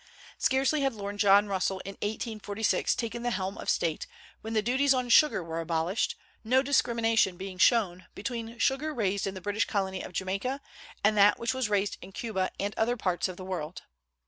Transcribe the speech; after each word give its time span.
Scarcely 0.39 0.81
had 0.81 0.93
Lord 0.95 1.17
John 1.19 1.45
Russell 1.47 1.79
in 1.85 1.93
1846 2.01 2.95
taken 2.95 3.21
the 3.21 3.29
helm 3.29 3.55
of 3.59 3.69
state, 3.69 4.07
when 4.41 4.53
the 4.55 4.63
duties 4.63 4.95
on 4.95 5.09
sugar 5.09 5.43
were 5.43 5.59
abolished, 5.61 6.15
no 6.43 6.63
discrimination 6.63 7.37
being 7.37 7.59
shown 7.59 8.07
between 8.15 8.57
sugar 8.57 8.95
raised 8.95 9.27
in 9.27 9.35
the 9.35 9.41
British 9.41 9.65
colony 9.65 10.01
of 10.01 10.11
Jamaica 10.13 10.59
and 11.03 11.15
that 11.17 11.37
which 11.37 11.53
was 11.53 11.69
raised 11.69 11.99
in 12.01 12.13
Cuba 12.13 12.49
and 12.59 12.73
other 12.77 12.97
parts 12.97 13.27
of 13.27 13.37
the 13.37 13.45
world. 13.45 13.83